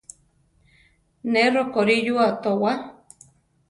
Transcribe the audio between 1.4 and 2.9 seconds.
rokorí yua towá.